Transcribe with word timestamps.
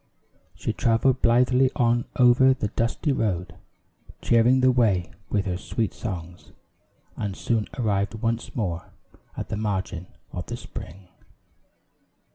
She 0.55 0.73
traveled 0.73 1.21
blithely 1.21 1.69
on 1.75 2.05
over 2.15 2.55
the 2.55 2.69
dusty 2.69 3.11
road, 3.11 3.53
cheering 4.19 4.61
the 4.61 4.71
way 4.71 5.11
with 5.29 5.45
her 5.45 5.57
sweet 5.57 5.93
songs, 5.93 6.53
and 7.15 7.37
soon 7.37 7.67
arrived 7.77 8.15
once 8.15 8.55
more 8.55 8.93
at 9.37 9.49
the 9.49 9.57
margin 9.57 10.07
of 10.31 10.47
the 10.47 10.57
spring. 10.57 11.07